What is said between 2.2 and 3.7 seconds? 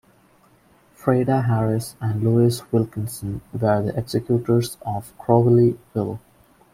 Louis Wilkinson were